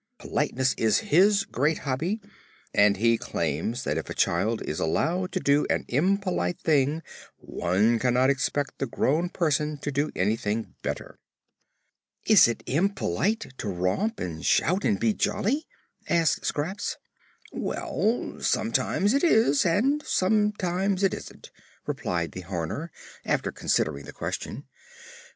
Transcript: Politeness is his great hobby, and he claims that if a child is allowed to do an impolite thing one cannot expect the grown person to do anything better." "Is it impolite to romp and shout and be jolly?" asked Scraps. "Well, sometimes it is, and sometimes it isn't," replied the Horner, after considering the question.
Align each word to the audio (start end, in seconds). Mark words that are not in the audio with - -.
Politeness 0.17 0.73
is 0.79 0.97
his 1.13 1.45
great 1.45 1.77
hobby, 1.77 2.19
and 2.73 2.97
he 2.97 3.19
claims 3.19 3.83
that 3.83 3.99
if 3.99 4.09
a 4.09 4.15
child 4.15 4.63
is 4.63 4.79
allowed 4.79 5.31
to 5.33 5.39
do 5.39 5.67
an 5.69 5.85
impolite 5.89 6.59
thing 6.59 7.03
one 7.37 7.99
cannot 7.99 8.31
expect 8.31 8.79
the 8.79 8.87
grown 8.87 9.29
person 9.29 9.77
to 9.77 9.91
do 9.91 10.09
anything 10.15 10.73
better." 10.81 11.19
"Is 12.25 12.47
it 12.47 12.63
impolite 12.65 13.53
to 13.59 13.69
romp 13.69 14.19
and 14.19 14.43
shout 14.43 14.83
and 14.85 14.99
be 14.99 15.13
jolly?" 15.13 15.67
asked 16.09 16.47
Scraps. 16.47 16.97
"Well, 17.51 18.37
sometimes 18.39 19.13
it 19.13 19.23
is, 19.23 19.67
and 19.67 20.01
sometimes 20.03 21.03
it 21.03 21.13
isn't," 21.13 21.51
replied 21.85 22.31
the 22.31 22.41
Horner, 22.41 22.91
after 23.23 23.51
considering 23.51 24.05
the 24.05 24.13
question. 24.13 24.63